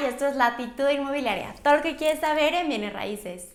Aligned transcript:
Y 0.00 0.04
esto 0.04 0.26
es 0.26 0.36
Latitud 0.36 0.88
Inmobiliaria. 0.90 1.54
Todo 1.62 1.76
lo 1.76 1.82
que 1.82 1.96
quieres 1.96 2.20
saber 2.20 2.52
en 2.52 2.68
bienes 2.68 2.92
raíces. 2.92 3.54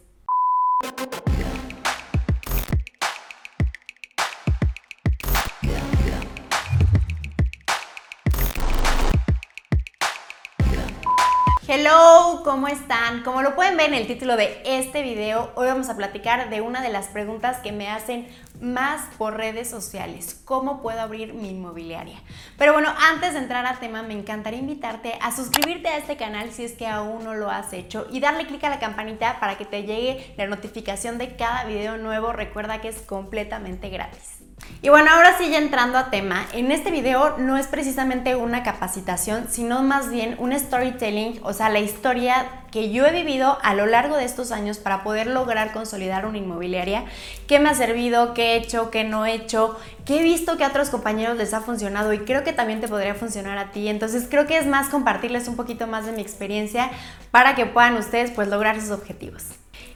Hello, 11.74 12.42
¿cómo 12.44 12.68
están? 12.68 13.24
Como 13.24 13.42
lo 13.42 13.56
pueden 13.56 13.78
ver 13.78 13.88
en 13.88 13.94
el 13.94 14.06
título 14.06 14.36
de 14.36 14.62
este 14.66 15.04
video, 15.04 15.54
hoy 15.56 15.68
vamos 15.68 15.88
a 15.88 15.96
platicar 15.96 16.50
de 16.50 16.60
una 16.60 16.82
de 16.82 16.90
las 16.90 17.08
preguntas 17.08 17.60
que 17.60 17.72
me 17.72 17.90
hacen 17.90 18.28
más 18.60 19.04
por 19.18 19.38
redes 19.38 19.70
sociales. 19.70 20.42
¿Cómo 20.44 20.82
puedo 20.82 21.00
abrir 21.00 21.34
mi 21.34 21.52
inmobiliaria? 21.52 22.20
Pero 22.58 22.74
bueno, 22.74 22.94
antes 23.10 23.32
de 23.32 23.40
entrar 23.40 23.66
al 23.66 23.80
tema, 23.80 24.04
me 24.04 24.16
encantaría 24.16 24.60
invitarte 24.60 25.18
a 25.22 25.34
suscribirte 25.34 25.88
a 25.88 25.98
este 25.98 26.18
canal 26.18 26.52
si 26.52 26.66
es 26.66 26.74
que 26.74 26.88
aún 26.88 27.24
no 27.24 27.36
lo 27.36 27.50
has 27.50 27.72
hecho 27.72 28.06
y 28.12 28.20
darle 28.20 28.48
clic 28.48 28.66
a 28.66 28.70
la 28.70 28.80
campanita 28.80 29.40
para 29.40 29.58
que 29.58 29.64
te 29.64 29.84
llegue 29.84 30.34
la 30.36 30.48
notificación 30.48 31.18
de 31.18 31.38
cada 31.38 31.64
video 31.64 31.98
nuevo. 31.98 32.34
Recuerda 32.34 32.82
que 32.82 32.90
es 32.90 33.02
completamente 33.02 33.88
gratis. 33.88 34.41
Y 34.84 34.90
bueno, 34.90 35.12
ahora 35.12 35.38
sí 35.38 35.48
ya 35.52 35.60
entrando 35.60 36.00
a 36.00 36.10
tema, 36.10 36.48
en 36.54 36.72
este 36.72 36.90
video 36.90 37.38
no 37.38 37.56
es 37.56 37.68
precisamente 37.68 38.36
una 38.36 38.64
capacitación, 38.64 39.46
sino 39.48 39.84
más 39.84 40.10
bien 40.10 40.36
un 40.40 40.58
storytelling, 40.58 41.40
o 41.44 41.54
sea, 41.54 41.70
la 41.70 41.80
historia 41.80 42.48
que 42.72 42.90
yo 42.90 43.06
he 43.06 43.12
vivido 43.12 43.60
a 43.62 43.76
lo 43.76 43.86
largo 43.86 44.18
de 44.18 44.26
estos 44.26 44.52
años 44.52 44.80
para 44.80 45.04
poder 45.04 45.28
lograr 45.28 45.72
consolidar 45.72 46.26
una 46.26 46.40
inmobiliaria, 46.40 47.06
qué 47.46 47.60
me 47.60 47.70
ha 47.70 47.76
servido, 47.76 48.34
qué 48.34 48.54
he 48.54 48.56
hecho, 48.56 48.90
qué 48.90 49.04
no 49.04 49.28
he 49.28 49.34
hecho, 49.34 49.78
qué 50.04 50.22
he 50.22 50.24
visto 50.24 50.58
que 50.58 50.64
a 50.64 50.70
otros 50.70 50.90
compañeros 50.90 51.38
les 51.38 51.54
ha 51.54 51.62
funcionado 51.62 52.12
y 52.14 52.20
creo 52.20 52.44
que 52.44 52.54
también 52.54 52.82
te 52.82 52.88
podría 52.88 53.14
funcionar 53.14 53.60
a 53.60 53.72
ti. 53.72 53.88
Entonces 53.88 54.26
creo 54.28 54.48
que 54.48 54.58
es 54.58 54.66
más 54.66 54.90
compartirles 54.90 55.48
un 55.48 55.58
poquito 55.58 55.86
más 55.86 56.08
de 56.08 56.14
mi 56.14 56.24
experiencia 56.24 56.90
para 57.30 57.54
que 57.54 57.68
puedan 57.68 57.98
ustedes 57.98 58.32
pues 58.32 58.48
lograr 58.48 58.82
sus 58.82 58.90
objetivos. 58.90 59.44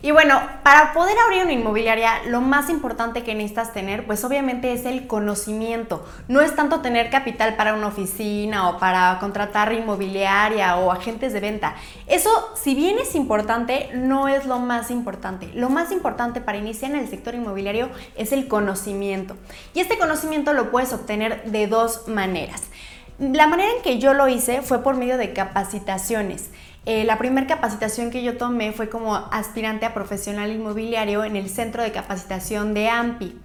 Y 0.01 0.11
bueno, 0.11 0.39
para 0.63 0.93
poder 0.93 1.17
abrir 1.17 1.43
una 1.43 1.53
inmobiliaria, 1.53 2.23
lo 2.27 2.41
más 2.41 2.69
importante 2.69 3.23
que 3.23 3.33
necesitas 3.33 3.73
tener, 3.73 4.05
pues 4.05 4.23
obviamente 4.23 4.71
es 4.73 4.85
el 4.85 5.07
conocimiento. 5.07 6.05
No 6.27 6.41
es 6.41 6.55
tanto 6.55 6.81
tener 6.81 7.09
capital 7.09 7.55
para 7.55 7.73
una 7.73 7.88
oficina 7.88 8.69
o 8.69 8.77
para 8.77 9.17
contratar 9.19 9.73
inmobiliaria 9.73 10.77
o 10.77 10.91
agentes 10.91 11.33
de 11.33 11.39
venta. 11.39 11.75
Eso, 12.07 12.29
si 12.55 12.75
bien 12.75 12.97
es 12.99 13.16
importante, 13.16 13.89
no 13.93 14.27
es 14.27 14.45
lo 14.45 14.59
más 14.59 14.91
importante. 14.91 15.49
Lo 15.53 15.69
más 15.69 15.91
importante 15.91 16.41
para 16.41 16.57
iniciar 16.57 16.91
en 16.91 16.99
el 16.99 17.09
sector 17.09 17.33
inmobiliario 17.33 17.89
es 18.16 18.31
el 18.31 18.47
conocimiento. 18.47 19.35
Y 19.73 19.79
este 19.79 19.97
conocimiento 19.97 20.53
lo 20.53 20.71
puedes 20.71 20.93
obtener 20.93 21.43
de 21.45 21.67
dos 21.67 22.07
maneras. 22.07 22.63
La 23.17 23.47
manera 23.47 23.69
en 23.75 23.81
que 23.81 23.97
yo 23.97 24.13
lo 24.13 24.27
hice 24.27 24.61
fue 24.61 24.83
por 24.83 24.97
medio 24.97 25.17
de 25.17 25.31
capacitaciones. 25.31 26.49
Eh, 26.88 27.03
la 27.03 27.17
primera 27.17 27.47
capacitación 27.47 28.11
que 28.11 28.22
yo 28.22 28.38
tomé 28.38 28.72
fue 28.72 28.89
como 28.89 29.16
aspirante 29.16 29.88
a 29.88 29.95
profesional 29.95 30.52
inmobiliario 30.52 31.23
en 31.23 31.36
el 31.36 31.50
Centro 31.50 31.81
de 31.81 31.91
Capacitación 31.91 32.75
de 32.75 32.89
AMPI. 32.89 33.36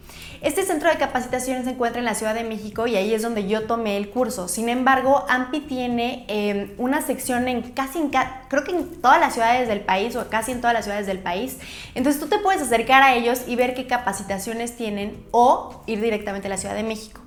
Este 0.43 0.63
centro 0.63 0.91
de 0.91 0.97
capacitación 0.97 1.65
se 1.65 1.71
encuentra 1.71 2.01
en 2.01 2.05
la 2.05 2.15
Ciudad 2.15 2.35
de 2.35 2.45
México 2.45 2.87
y 2.87 2.97
ahí 2.97 3.15
es 3.15 3.23
donde 3.23 3.49
yo 3.49 3.67
tomé 3.67 3.97
el 3.97 4.11
curso. 4.11 4.47
Sin 4.47 4.69
embargo, 4.69 5.25
AMPI 5.29 5.61
tiene 5.61 6.25
em, 6.29 6.73
una 6.77 7.01
sección 7.01 7.49
en 7.49 7.63
casi 7.73 7.99
en, 7.99 8.11
creo 8.11 8.65
que 8.65 8.73
en 8.73 9.01
todas 9.01 9.21
las 9.21 9.33
ciudades 9.33 9.69
del 9.69 9.81
país 9.81 10.17
o 10.17 10.29
casi 10.29 10.53
en 10.53 10.61
todas 10.61 10.75
las 10.75 10.85
ciudades 10.85 11.07
del 11.07 11.19
país. 11.19 11.59
Entonces 11.95 12.21
tú 12.21 12.29
te 12.29 12.39
puedes 12.39 12.61
acercar 12.61 13.03
a 13.03 13.15
ellos 13.15 13.43
y 13.47 13.57
ver 13.57 13.75
qué 13.75 13.87
capacitaciones 13.87 14.77
tienen 14.77 15.25
o 15.31 15.83
ir 15.87 16.03
directamente 16.03 16.49
a 16.49 16.51
la 16.51 16.57
Ciudad 16.59 16.75
de 16.75 16.83
México. 16.83 17.23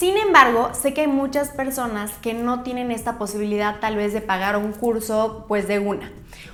Sin 0.00 0.16
embargo, 0.16 0.70
sé 0.72 0.94
que 0.94 1.02
hay 1.02 1.08
muchas 1.08 1.50
personas 1.50 2.12
que 2.22 2.32
no 2.32 2.62
tienen 2.62 2.90
esta 2.90 3.18
posibilidad 3.18 3.80
tal 3.80 3.96
vez 3.96 4.14
de 4.14 4.22
pagar 4.22 4.56
un 4.56 4.72
curso 4.72 5.44
pues 5.46 5.68
de 5.68 5.78
una. 5.78 6.10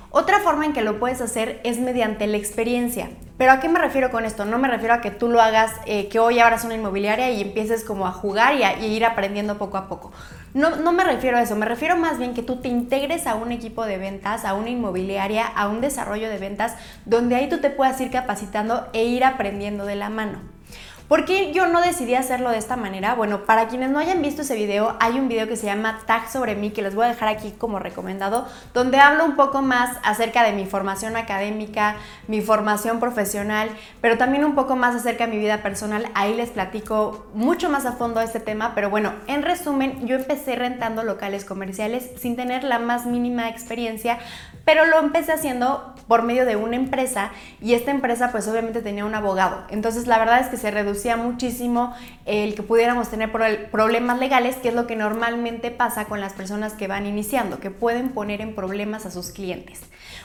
Otra 0.09 0.41
forma 0.41 0.65
en 0.65 0.73
que 0.73 0.81
lo 0.81 0.99
puedes 0.99 1.21
hacer 1.21 1.61
es 1.63 1.79
mediante 1.79 2.27
la 2.27 2.35
experiencia. 2.35 3.07
Pero 3.37 3.53
¿a 3.53 3.61
qué 3.61 3.69
me 3.69 3.79
refiero 3.79 4.11
con 4.11 4.25
esto? 4.25 4.43
No 4.43 4.57
me 4.57 4.67
refiero 4.67 4.95
a 4.95 4.99
que 4.99 5.11
tú 5.11 5.29
lo 5.29 5.41
hagas, 5.41 5.71
eh, 5.85 6.09
que 6.09 6.19
hoy 6.19 6.39
abras 6.39 6.65
una 6.65 6.75
inmobiliaria 6.75 7.31
y 7.31 7.39
empieces 7.41 7.85
como 7.85 8.05
a 8.05 8.11
jugar 8.11 8.55
y 8.55 8.63
a 8.63 8.85
ir 8.85 9.05
aprendiendo 9.05 9.57
poco 9.57 9.77
a 9.77 9.87
poco. 9.87 10.11
No, 10.53 10.75
no 10.75 10.91
me 10.91 11.05
refiero 11.05 11.37
a 11.37 11.41
eso, 11.41 11.55
me 11.55 11.65
refiero 11.65 11.95
más 11.95 12.19
bien 12.19 12.33
que 12.33 12.43
tú 12.43 12.57
te 12.57 12.67
integres 12.67 13.27
a 13.27 13.35
un 13.35 13.53
equipo 13.53 13.85
de 13.85 13.97
ventas, 13.97 14.43
a 14.43 14.55
una 14.55 14.71
inmobiliaria, 14.71 15.47
a 15.47 15.69
un 15.69 15.79
desarrollo 15.79 16.27
de 16.27 16.37
ventas, 16.37 16.75
donde 17.05 17.37
ahí 17.37 17.47
tú 17.47 17.61
te 17.61 17.69
puedas 17.69 18.01
ir 18.01 18.11
capacitando 18.11 18.87
e 18.91 19.05
ir 19.05 19.23
aprendiendo 19.23 19.85
de 19.85 19.95
la 19.95 20.09
mano. 20.09 20.56
¿Por 21.07 21.23
qué 21.23 21.53
yo 21.53 21.67
no 21.67 21.79
decidí 21.79 22.15
hacerlo 22.15 22.49
de 22.49 22.57
esta 22.57 22.75
manera? 22.75 23.15
Bueno, 23.15 23.45
para 23.45 23.69
quienes 23.69 23.89
no 23.89 23.97
hayan 23.97 24.21
visto 24.21 24.41
ese 24.41 24.55
video, 24.55 24.97
hay 24.99 25.17
un 25.17 25.29
video 25.29 25.47
que 25.47 25.55
se 25.55 25.65
llama 25.65 26.01
Tag 26.05 26.29
sobre 26.29 26.55
mí, 26.55 26.71
que 26.71 26.81
les 26.81 26.95
voy 26.95 27.05
a 27.05 27.07
dejar 27.07 27.29
aquí 27.29 27.51
como 27.57 27.79
recomendado, 27.79 28.45
donde 28.73 28.99
hablo 28.99 29.23
un 29.23 29.37
poco 29.37 29.61
más 29.61 29.95
acerca 30.03 30.43
de 30.43 30.51
mi 30.51 30.65
formación 30.65 31.15
académica, 31.15 31.95
mi 32.27 32.41
formación 32.41 32.99
profesional, 32.99 33.69
pero 34.01 34.17
también 34.17 34.43
un 34.43 34.53
poco 34.53 34.75
más 34.75 34.95
acerca 34.95 35.27
de 35.27 35.31
mi 35.31 35.39
vida 35.39 35.63
personal. 35.63 36.09
Ahí 36.13 36.33
les 36.33 36.49
platico 36.49 37.25
mucho 37.33 37.69
más 37.69 37.85
a 37.85 37.93
fondo 37.93 38.19
este 38.19 38.41
tema, 38.41 38.75
pero 38.75 38.89
bueno, 38.89 39.13
en 39.27 39.43
resumen, 39.43 40.05
yo 40.07 40.17
empecé 40.17 40.57
rentando 40.57 41.03
locales 41.03 41.45
comerciales 41.45 42.09
sin 42.19 42.35
tener 42.35 42.65
la 42.65 42.79
más 42.79 43.05
mínima 43.05 43.47
experiencia, 43.47 44.19
pero 44.65 44.85
lo 44.85 44.99
empecé 44.99 45.31
haciendo 45.31 45.93
por 46.09 46.23
medio 46.23 46.45
de 46.45 46.55
una 46.55 46.75
empresa 46.75 47.31
y 47.61 47.73
esta 47.73 47.91
empresa 47.91 48.31
pues 48.31 48.47
obviamente 48.47 48.81
tenía 48.81 49.05
un 49.05 49.15
abogado. 49.15 49.63
Entonces 49.69 50.07
la 50.07 50.19
verdad 50.19 50.39
es 50.41 50.47
que 50.47 50.57
se 50.57 50.71
reducía 50.97 51.15
muchísimo 51.15 51.93
el 52.25 52.55
que 52.55 52.63
pudiéramos 52.63 53.09
tener 53.09 53.31
problemas 53.71 54.19
legales, 54.19 54.55
que 54.57 54.69
es 54.69 54.73
lo 54.73 54.87
que 54.87 54.95
normalmente 54.95 55.71
pasa 55.71 56.05
con 56.05 56.19
las 56.19 56.33
personas 56.33 56.73
que 56.73 56.87
van 56.87 57.05
iniciando, 57.05 57.59
que 57.59 57.71
pueden 57.71 58.09
poner 58.09 58.41
en 58.41 58.55
problemas 58.55 59.05
a 59.05 59.11
sus 59.11 59.29
clientes. 59.29 59.81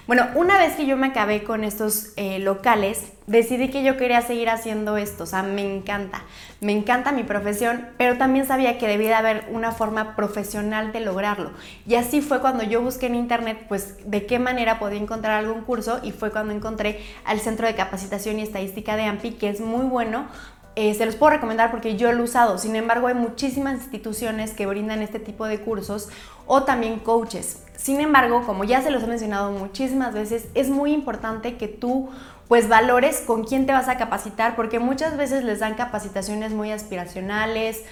Bueno, 0.07 0.27
una 0.35 0.59
vez 0.59 0.75
que 0.75 0.87
yo 0.87 0.97
me 0.97 1.09
acabé 1.09 1.45
con 1.45 1.63
estos 1.63 2.13
eh, 2.17 2.41
locales, 2.41 3.13
decidí 3.29 3.69
que 3.69 3.85
yo 3.85 3.97
quería 3.97 4.21
seguir 4.21 4.51
haciendo 4.51 4.97
esto, 4.97 5.25
o 5.25 5.27
sea, 5.27 5.45
me 5.45 5.63
encanta, 5.63 6.25
me 6.61 6.73
encanta 6.73 7.13
mi 7.13 7.23
profesión, 7.23 7.87
pero 7.99 8.19
también 8.19 8.45
sabía 8.45 8.79
que 8.79 8.89
debía 8.89 9.19
haber 9.19 9.47
una 9.53 9.71
forma 9.71 10.17
profesional 10.17 10.91
de 10.91 11.01
lograrlo. 11.01 11.53
Y 11.87 11.95
así 11.95 12.21
fue 12.21 12.41
cuando 12.41 12.65
yo 12.65 12.83
busqué 12.83 13.07
en 13.07 13.15
internet, 13.15 13.67
pues, 13.69 14.11
de 14.11 14.27
qué 14.27 14.41
manera 14.41 14.81
podía 14.81 15.01
encontrar 15.01 15.39
algún 15.39 15.63
curso 15.63 16.01
y 16.03 16.11
fue 16.11 16.33
cuando 16.33 16.53
encontré 16.53 17.01
al 17.25 17.39
Centro 17.39 17.69
de 17.69 17.77
Capacitación 17.77 18.41
y 18.41 18.43
Estadística 18.43 18.97
de 18.97 19.05
AMPI, 19.05 19.33
que 19.33 19.51
es 19.51 19.61
muy 19.61 19.87
bueno 19.87 20.27
eh, 20.75 20.95
se 20.95 21.05
los 21.05 21.17
puedo 21.17 21.31
recomendar 21.31 21.71
porque 21.71 21.97
yo 21.97 22.13
lo 22.13 22.21
he 22.21 22.25
usado. 22.25 22.59
Sin 22.59 22.77
embargo, 22.77 23.09
hay 23.09 23.15
muchísimas 23.15 23.75
instituciones 23.75 24.53
que 24.53 24.67
brindan 24.67 25.03
este 25.03 25.19
tipo 25.19 25.47
de 25.47 25.61
cursos 25.61 26.09
o 26.47 26.63
también 26.63 26.99
coaches. 26.99 27.63
Sin 27.77 28.01
embargo, 28.01 28.45
como 28.47 28.65
ya 28.65 28.81
se 28.81 28.91
los 28.91 29.03
he 29.03 29.07
mencionado 29.07 29.51
muchísimas 29.51 30.15
veces, 30.15 30.47
es 30.55 30.71
muy 30.71 30.93
importante 30.93 31.57
que 31.57 31.69
tú 31.69 32.09
pues 32.49 32.69
valores 32.69 33.23
con 33.27 33.45
quién 33.45 33.67
te 33.67 33.73
vas 33.73 33.89
a 33.89 33.97
capacitar 33.97 34.57
porque 34.57 34.79
muchas 34.79 35.17
veces 35.17 35.45
les 35.45 35.61
dan 35.61 35.75
capacitaciones 35.75 36.53
muy 36.53 36.71
aspiracionales, 36.71 37.83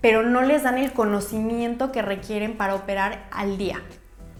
pero 0.00 0.22
no 0.22 0.42
les 0.42 0.62
dan 0.62 0.78
el 0.78 0.92
conocimiento 0.92 1.92
que 1.92 2.02
requieren 2.02 2.56
para 2.56 2.74
operar 2.74 3.26
al 3.30 3.58
día. 3.58 3.82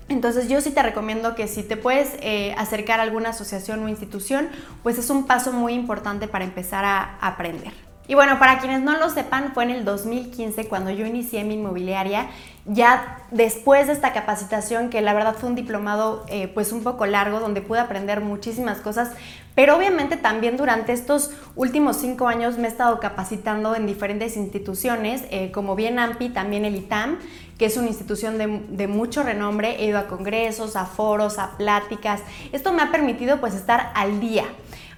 Entonces 0.09 0.49
yo 0.49 0.61
sí 0.61 0.71
te 0.71 0.83
recomiendo 0.83 1.35
que 1.35 1.49
si 1.49 1.63
te 1.63 1.77
puedes 1.77 2.15
eh, 2.21 2.55
acercar 2.57 3.01
a 3.01 3.03
alguna 3.03 3.31
asociación 3.31 3.83
o 3.83 3.89
institución, 3.89 4.49
pues 4.83 4.99
es 4.99 5.11
un 5.11 5.27
paso 5.27 5.53
muy 5.53 5.75
importante 5.75 6.29
para 6.29 6.45
empezar 6.45 6.85
a 6.85 7.19
aprender. 7.21 7.86
Y 8.09 8.15
bueno, 8.15 8.39
para 8.39 8.59
quienes 8.61 8.83
no 8.83 8.97
lo 8.99 9.11
sepan, 9.11 9.53
fue 9.53 9.65
en 9.65 9.71
el 9.71 9.85
2015 9.85 10.69
cuando 10.69 10.91
yo 10.91 11.07
inicié 11.07 11.43
mi 11.43 11.55
inmobiliaria, 11.55 12.29
ya 12.65 13.19
después 13.33 13.89
de 13.89 13.93
esta 13.93 14.13
capacitación, 14.13 14.91
que 14.91 15.01
la 15.01 15.13
verdad 15.13 15.35
fue 15.35 15.49
un 15.49 15.55
diplomado 15.57 16.25
eh, 16.29 16.49
pues 16.49 16.73
un 16.73 16.85
poco 16.85 17.07
largo, 17.07 17.41
donde 17.41 17.63
pude 17.63 17.81
aprender 17.81 18.21
muchísimas 18.21 18.79
cosas, 18.79 19.11
pero 19.57 19.77
obviamente 19.77 20.17
también 20.17 20.57
durante 20.57 20.93
estos 20.93 21.33
últimos 21.57 21.97
cinco 21.97 22.29
años 22.29 22.59
me 22.59 22.69
he 22.69 22.71
estado 22.71 23.01
capacitando 23.01 23.75
en 23.75 23.87
diferentes 23.87 24.37
instituciones, 24.37 25.25
eh, 25.31 25.51
como 25.51 25.75
bien 25.75 25.99
AMPI, 25.99 26.29
también 26.29 26.65
el 26.65 26.77
ITAM, 26.77 27.19
que 27.59 27.67
es 27.67 27.77
una 27.77 27.89
institución 27.89 28.39
de, 28.39 28.63
de, 28.69 28.87
mucho 28.87 29.23
renombre, 29.23 29.83
he 29.83 29.87
ido 29.87 29.99
a 29.99 30.07
congresos, 30.07 30.77
a 30.77 30.85
foros, 30.85 31.39
a 31.39 31.57
pláticas. 31.57 32.21
Esto 32.53 32.73
me 32.73 32.83
ha 32.83 32.93
permitido 32.93 33.41
pues 33.41 33.55
estar 33.55 33.93
al 33.95 34.21
día. 34.21 34.45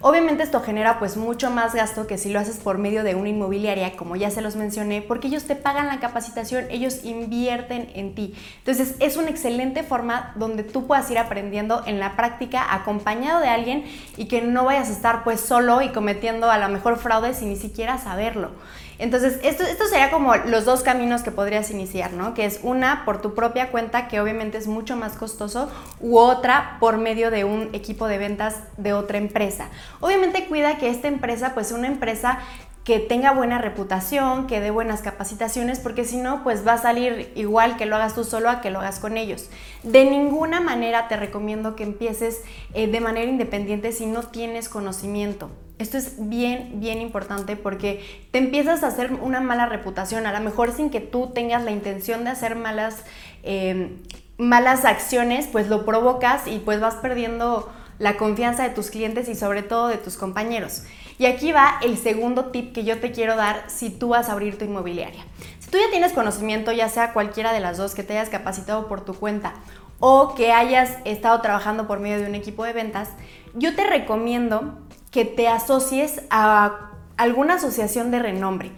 Obviamente 0.00 0.44
esto 0.44 0.60
genera 0.60 1.00
pues 1.00 1.16
mucho 1.16 1.50
más 1.50 1.74
gasto 1.74 2.06
que 2.06 2.18
si 2.18 2.30
lo 2.30 2.38
haces 2.38 2.58
por 2.58 2.78
medio 2.78 3.02
de 3.02 3.16
una 3.16 3.30
inmobiliaria, 3.30 3.96
como 3.96 4.14
ya 4.14 4.30
se 4.30 4.42
los 4.42 4.54
mencioné, 4.54 5.02
porque 5.02 5.26
ellos 5.26 5.44
te 5.44 5.56
pagan 5.56 5.88
la 5.88 5.98
capacitación, 5.98 6.66
ellos 6.70 7.04
invierten 7.04 7.90
en 7.94 8.14
ti. 8.14 8.32
Entonces 8.58 8.94
es 9.00 9.16
una 9.16 9.30
excelente 9.30 9.82
forma 9.82 10.32
donde 10.36 10.62
tú 10.62 10.86
puedas 10.86 11.10
ir 11.10 11.18
aprendiendo 11.18 11.82
en 11.84 11.98
la 11.98 12.14
práctica 12.14 12.72
acompañado 12.72 13.40
de 13.40 13.48
alguien 13.48 13.84
y 14.16 14.26
que 14.26 14.40
no 14.40 14.66
vayas 14.66 14.88
a 14.88 14.92
estar 14.92 15.24
pues 15.24 15.40
solo 15.40 15.82
y 15.82 15.88
cometiendo 15.88 16.48
a 16.48 16.58
lo 16.58 16.68
mejor 16.68 16.96
fraude 16.96 17.34
sin 17.34 17.48
ni 17.48 17.56
siquiera 17.56 17.98
saberlo. 17.98 18.52
Entonces, 18.98 19.38
esto, 19.42 19.64
sería 19.88 20.10
como 20.10 20.34
los 20.34 20.64
dos 20.64 20.82
caminos 20.82 21.22
que 21.22 21.30
podrías 21.30 21.70
iniciar, 21.70 22.12
¿no? 22.12 22.34
Que 22.34 22.44
es 22.44 22.60
una 22.62 23.04
por 23.04 23.20
tu 23.22 23.34
propia 23.34 23.70
cuenta, 23.70 24.08
que 24.08 24.20
obviamente 24.20 24.58
es 24.58 24.66
mucho 24.66 24.96
más 24.96 25.12
costoso, 25.12 25.70
u 26.00 26.18
otra 26.18 26.78
por 26.80 26.98
medio 26.98 27.30
de 27.30 27.44
un 27.44 27.70
equipo 27.72 28.08
de 28.08 28.18
ventas 28.18 28.56
de 28.76 28.92
otra 28.92 29.18
empresa. 29.18 29.68
Obviamente 30.00 30.46
cuida 30.46 30.78
que 30.78 30.90
esta 30.90 31.06
empresa, 31.06 31.54
pues 31.54 31.70
una 31.70 31.86
empresa 31.86 32.40
que 32.88 32.98
tenga 32.98 33.32
buena 33.32 33.58
reputación, 33.58 34.46
que 34.46 34.60
dé 34.60 34.70
buenas 34.70 35.02
capacitaciones, 35.02 35.78
porque 35.78 36.04
si 36.04 36.16
no, 36.16 36.42
pues 36.42 36.66
va 36.66 36.72
a 36.72 36.78
salir 36.78 37.30
igual 37.36 37.76
que 37.76 37.84
lo 37.84 37.96
hagas 37.96 38.14
tú 38.14 38.24
solo 38.24 38.48
a 38.48 38.62
que 38.62 38.70
lo 38.70 38.80
hagas 38.80 38.98
con 38.98 39.18
ellos. 39.18 39.50
De 39.82 40.06
ninguna 40.06 40.60
manera 40.60 41.06
te 41.06 41.16
recomiendo 41.16 41.76
que 41.76 41.82
empieces 41.82 42.40
eh, 42.72 42.86
de 42.86 43.00
manera 43.00 43.30
independiente 43.30 43.92
si 43.92 44.06
no 44.06 44.22
tienes 44.22 44.70
conocimiento. 44.70 45.50
Esto 45.78 45.96
es 45.96 46.14
bien, 46.18 46.80
bien 46.80 47.00
importante 47.00 47.56
porque 47.56 48.04
te 48.32 48.38
empiezas 48.38 48.82
a 48.82 48.88
hacer 48.88 49.12
una 49.12 49.40
mala 49.40 49.66
reputación, 49.66 50.26
a 50.26 50.32
lo 50.32 50.40
mejor 50.40 50.72
sin 50.72 50.90
que 50.90 51.00
tú 51.00 51.28
tengas 51.28 51.62
la 51.62 51.70
intención 51.70 52.24
de 52.24 52.30
hacer 52.30 52.56
malas, 52.56 53.04
eh, 53.44 53.96
malas 54.38 54.84
acciones, 54.84 55.46
pues 55.46 55.68
lo 55.68 55.84
provocas 55.84 56.46
y 56.46 56.58
pues 56.58 56.80
vas 56.80 56.96
perdiendo 56.96 57.72
la 57.98 58.16
confianza 58.16 58.62
de 58.62 58.70
tus 58.70 58.90
clientes 58.90 59.28
y 59.28 59.34
sobre 59.34 59.62
todo 59.62 59.88
de 59.88 59.98
tus 59.98 60.16
compañeros. 60.16 60.82
Y 61.18 61.26
aquí 61.26 61.52
va 61.52 61.78
el 61.82 61.96
segundo 61.96 62.46
tip 62.46 62.72
que 62.72 62.84
yo 62.84 63.00
te 63.00 63.10
quiero 63.12 63.36
dar 63.36 63.64
si 63.68 63.90
tú 63.90 64.10
vas 64.10 64.28
a 64.28 64.32
abrir 64.32 64.56
tu 64.56 64.64
inmobiliaria. 64.64 65.24
Si 65.58 65.70
tú 65.70 65.78
ya 65.78 65.90
tienes 65.90 66.12
conocimiento, 66.12 66.72
ya 66.72 66.88
sea 66.88 67.12
cualquiera 67.12 67.52
de 67.52 67.60
las 67.60 67.76
dos, 67.76 67.94
que 67.94 68.04
te 68.04 68.14
hayas 68.14 68.30
capacitado 68.30 68.86
por 68.86 69.04
tu 69.04 69.14
cuenta 69.14 69.54
o 70.00 70.34
que 70.34 70.52
hayas 70.52 70.96
estado 71.04 71.40
trabajando 71.40 71.88
por 71.88 71.98
medio 71.98 72.20
de 72.20 72.28
un 72.28 72.36
equipo 72.36 72.64
de 72.64 72.72
ventas, 72.72 73.10
yo 73.54 73.74
te 73.74 73.84
recomiendo 73.84 74.78
que 75.10 75.24
te 75.24 75.48
asocies 75.48 76.22
a 76.30 76.90
alguna 77.16 77.54
asociación 77.54 78.10
de 78.10 78.20
renombre. 78.20 78.72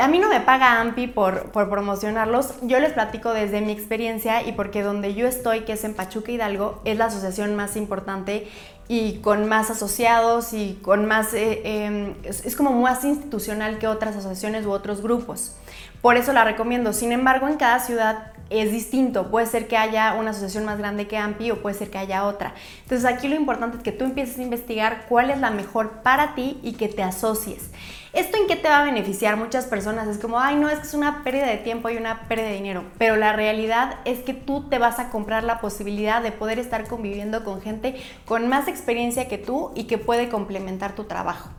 A 0.00 0.08
mí 0.08 0.18
no 0.18 0.28
me 0.28 0.40
paga 0.40 0.80
AMPI 0.80 1.06
por, 1.06 1.52
por, 1.52 1.70
promocionarlos, 1.70 2.54
yo 2.62 2.80
les 2.80 2.92
platico 2.92 3.32
desde 3.32 3.60
mi 3.60 3.70
experiencia 3.70 4.42
y 4.42 4.50
porque 4.50 4.82
donde 4.82 5.14
yo 5.14 5.28
estoy, 5.28 5.60
que 5.60 5.74
es 5.74 5.84
en 5.84 5.94
Pachuca 5.94 6.32
Hidalgo, 6.32 6.80
es 6.84 6.98
la 6.98 7.04
asociación 7.04 7.54
más 7.54 7.76
importante 7.76 8.48
y 8.88 9.18
con 9.18 9.48
más 9.48 9.70
asociados 9.70 10.52
y 10.52 10.78
con 10.82 11.06
más, 11.06 11.34
eh, 11.34 11.62
em, 11.64 12.14
es, 12.22 12.54
como 12.56 12.72
más 12.72 13.04
institucional 13.04 13.78
que 13.78 13.88
otras 13.88 14.16
asociaciones 14.16 14.64
u 14.66 14.70
otros 14.70 15.02
grupos. 15.02 15.56
Por 16.02 16.16
eso 16.16 16.32
la 16.32 16.44
recomiendo. 16.44 16.92
Sin 16.92 17.12
embargo, 17.12 17.48
en 17.48 17.56
cada 17.56 17.80
ciudad 17.80 18.32
es 18.48 18.70
distinto. 18.70 19.30
Puede 19.30 19.46
ser 19.46 19.66
que 19.66 19.76
haya 19.76 20.14
una 20.14 20.30
asociación 20.30 20.64
más 20.64 20.78
grande 20.78 21.08
que 21.08 21.16
AMPI 21.16 21.50
o 21.50 21.62
puede 21.62 21.76
ser 21.76 21.90
que 21.90 21.98
haya 21.98 22.24
otra. 22.24 22.54
Entonces 22.82 23.04
aquí 23.04 23.26
lo 23.26 23.34
importante 23.34 23.78
es 23.78 23.82
que 23.82 23.92
tú 23.92 24.04
empieces 24.04 24.38
a 24.38 24.42
investigar 24.42 25.06
cuál 25.08 25.30
es 25.30 25.38
la 25.40 25.50
mejor 25.50 26.02
para 26.02 26.34
ti 26.34 26.60
y 26.62 26.74
que 26.74 26.88
te 26.88 27.02
asocies. 27.02 27.70
¿Esto 28.16 28.38
en 28.38 28.46
qué 28.46 28.56
te 28.56 28.70
va 28.70 28.80
a 28.80 28.84
beneficiar? 28.84 29.36
Muchas 29.36 29.66
personas 29.66 30.08
es 30.08 30.16
como, 30.16 30.40
ay, 30.40 30.56
no, 30.56 30.70
es 30.70 30.78
que 30.78 30.86
es 30.86 30.94
una 30.94 31.22
pérdida 31.22 31.48
de 31.48 31.58
tiempo 31.58 31.90
y 31.90 31.98
una 31.98 32.26
pérdida 32.28 32.46
de 32.46 32.54
dinero. 32.54 32.82
Pero 32.96 33.14
la 33.16 33.34
realidad 33.34 33.98
es 34.06 34.20
que 34.20 34.32
tú 34.32 34.70
te 34.70 34.78
vas 34.78 34.98
a 34.98 35.10
comprar 35.10 35.44
la 35.44 35.60
posibilidad 35.60 36.22
de 36.22 36.32
poder 36.32 36.58
estar 36.58 36.88
conviviendo 36.88 37.44
con 37.44 37.60
gente 37.60 37.94
con 38.24 38.48
más 38.48 38.68
experiencia 38.68 39.28
que 39.28 39.36
tú 39.36 39.70
y 39.74 39.84
que 39.84 39.98
puede 39.98 40.30
complementar 40.30 40.94
tu 40.94 41.04
trabajo. 41.04 41.50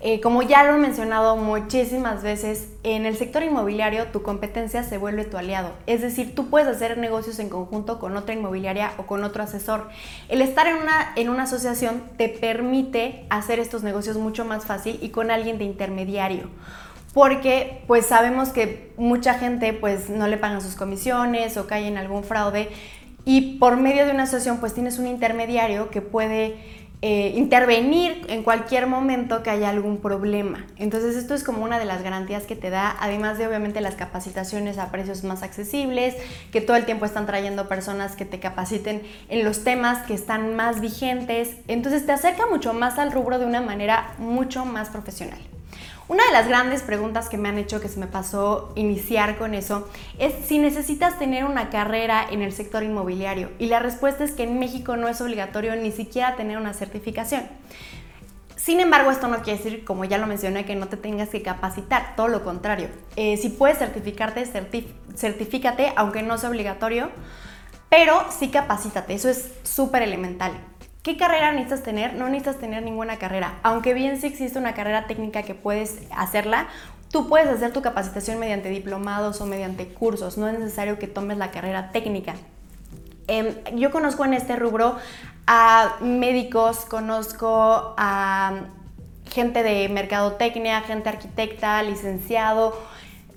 Eh, 0.00 0.20
como 0.20 0.42
ya 0.42 0.62
lo 0.62 0.76
he 0.76 0.78
mencionado 0.78 1.36
muchísimas 1.36 2.22
veces, 2.22 2.68
en 2.84 3.04
el 3.04 3.16
sector 3.16 3.42
inmobiliario 3.42 4.06
tu 4.06 4.22
competencia 4.22 4.84
se 4.84 4.96
vuelve 4.96 5.24
tu 5.24 5.36
aliado. 5.36 5.72
Es 5.86 6.02
decir, 6.02 6.36
tú 6.36 6.48
puedes 6.48 6.68
hacer 6.68 6.98
negocios 6.98 7.40
en 7.40 7.48
conjunto 7.48 7.98
con 7.98 8.16
otra 8.16 8.34
inmobiliaria 8.34 8.92
o 8.96 9.06
con 9.06 9.24
otro 9.24 9.42
asesor. 9.42 9.88
El 10.28 10.40
estar 10.40 10.68
en 10.68 10.76
una, 10.76 11.12
en 11.16 11.28
una 11.28 11.44
asociación 11.44 12.04
te 12.16 12.28
permite 12.28 13.26
hacer 13.28 13.58
estos 13.58 13.82
negocios 13.82 14.16
mucho 14.16 14.44
más 14.44 14.66
fácil 14.66 15.00
y 15.02 15.08
con 15.08 15.32
alguien 15.32 15.58
de 15.58 15.64
intermediario 15.64 16.48
porque 17.14 17.82
pues 17.86 18.06
sabemos 18.06 18.50
que 18.50 18.92
mucha 18.96 19.34
gente 19.34 19.72
pues 19.72 20.10
no 20.10 20.28
le 20.28 20.36
pagan 20.36 20.60
sus 20.60 20.74
comisiones 20.74 21.56
o 21.56 21.66
cae 21.66 21.88
en 21.88 21.96
algún 21.96 22.22
fraude 22.22 22.68
y 23.24 23.58
por 23.58 23.76
medio 23.76 24.06
de 24.06 24.12
una 24.12 24.22
asociación 24.24 24.58
pues 24.58 24.74
tienes 24.74 24.98
un 24.98 25.06
intermediario 25.06 25.90
que 25.90 26.00
puede 26.00 26.77
eh, 27.00 27.32
intervenir 27.36 28.26
en 28.28 28.42
cualquier 28.42 28.88
momento 28.88 29.42
que 29.44 29.50
haya 29.50 29.68
algún 29.68 29.98
problema. 29.98 30.66
Entonces 30.76 31.14
esto 31.14 31.34
es 31.34 31.44
como 31.44 31.64
una 31.64 31.78
de 31.78 31.84
las 31.84 32.02
garantías 32.02 32.42
que 32.44 32.56
te 32.56 32.70
da, 32.70 32.96
además 32.98 33.38
de 33.38 33.46
obviamente 33.46 33.80
las 33.80 33.94
capacitaciones 33.94 34.78
a 34.78 34.90
precios 34.90 35.22
más 35.22 35.42
accesibles, 35.44 36.16
que 36.50 36.60
todo 36.60 36.76
el 36.76 36.86
tiempo 36.86 37.04
están 37.04 37.26
trayendo 37.26 37.68
personas 37.68 38.16
que 38.16 38.24
te 38.24 38.40
capaciten 38.40 39.02
en 39.28 39.44
los 39.44 39.62
temas 39.62 40.06
que 40.06 40.14
están 40.14 40.56
más 40.56 40.80
vigentes. 40.80 41.56
Entonces 41.68 42.04
te 42.04 42.12
acerca 42.12 42.46
mucho 42.46 42.74
más 42.74 42.98
al 42.98 43.12
rubro 43.12 43.38
de 43.38 43.46
una 43.46 43.60
manera 43.60 44.14
mucho 44.18 44.64
más 44.64 44.88
profesional. 44.88 45.47
Una 46.08 46.24
de 46.24 46.32
las 46.32 46.48
grandes 46.48 46.80
preguntas 46.80 47.28
que 47.28 47.36
me 47.36 47.50
han 47.50 47.58
hecho 47.58 47.82
que 47.82 47.88
se 47.88 48.00
me 48.00 48.06
pasó 48.06 48.72
iniciar 48.76 49.36
con 49.36 49.52
eso 49.52 49.86
es 50.18 50.32
si 50.46 50.58
necesitas 50.58 51.18
tener 51.18 51.44
una 51.44 51.68
carrera 51.68 52.26
en 52.30 52.40
el 52.40 52.52
sector 52.54 52.82
inmobiliario. 52.82 53.50
Y 53.58 53.66
la 53.66 53.78
respuesta 53.78 54.24
es 54.24 54.32
que 54.32 54.44
en 54.44 54.58
México 54.58 54.96
no 54.96 55.06
es 55.08 55.20
obligatorio 55.20 55.76
ni 55.76 55.92
siquiera 55.92 56.34
tener 56.34 56.56
una 56.56 56.72
certificación. 56.72 57.42
Sin 58.56 58.80
embargo, 58.80 59.10
esto 59.10 59.28
no 59.28 59.42
quiere 59.42 59.62
decir, 59.62 59.84
como 59.84 60.06
ya 60.06 60.16
lo 60.16 60.26
mencioné, 60.26 60.64
que 60.64 60.76
no 60.76 60.88
te 60.88 60.96
tengas 60.96 61.28
que 61.28 61.42
capacitar, 61.42 62.16
todo 62.16 62.28
lo 62.28 62.42
contrario. 62.42 62.88
Eh, 63.16 63.36
si 63.36 63.50
puedes 63.50 63.76
certificarte, 63.76 64.46
certifícate, 65.14 65.92
aunque 65.94 66.22
no 66.22 66.38
sea 66.38 66.48
obligatorio, 66.48 67.10
pero 67.90 68.24
sí 68.30 68.48
capacítate, 68.48 69.12
eso 69.12 69.28
es 69.28 69.52
súper 69.62 70.02
elemental. 70.02 70.52
¿Qué 71.08 71.16
carrera 71.16 71.52
necesitas 71.52 71.82
tener? 71.82 72.12
No 72.12 72.26
necesitas 72.28 72.58
tener 72.58 72.82
ninguna 72.82 73.16
carrera. 73.16 73.60
Aunque 73.62 73.94
bien 73.94 74.20
sí 74.20 74.26
existe 74.26 74.58
una 74.58 74.74
carrera 74.74 75.06
técnica 75.06 75.42
que 75.42 75.54
puedes 75.54 76.02
hacerla, 76.14 76.66
tú 77.10 77.30
puedes 77.30 77.48
hacer 77.48 77.72
tu 77.72 77.80
capacitación 77.80 78.38
mediante 78.38 78.68
diplomados 78.68 79.40
o 79.40 79.46
mediante 79.46 79.88
cursos. 79.88 80.36
No 80.36 80.48
es 80.48 80.58
necesario 80.58 80.98
que 80.98 81.06
tomes 81.06 81.38
la 81.38 81.50
carrera 81.50 81.92
técnica. 81.92 82.34
Em, 83.26 83.54
yo 83.74 83.90
conozco 83.90 84.26
en 84.26 84.34
este 84.34 84.56
rubro 84.56 84.98
a 85.46 85.96
médicos, 86.02 86.84
conozco 86.84 87.94
a 87.96 88.64
gente 89.30 89.62
de 89.62 89.88
mercadotecnia, 89.88 90.82
gente 90.82 91.08
arquitecta, 91.08 91.82
licenciado, 91.84 92.78